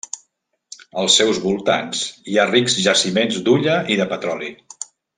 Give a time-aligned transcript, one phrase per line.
[1.01, 2.01] Als seus voltants
[2.33, 4.55] hi ha rics jaciments d’hulla i de petroli.